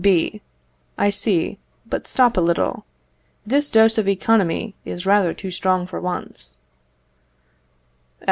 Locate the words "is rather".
4.83-5.31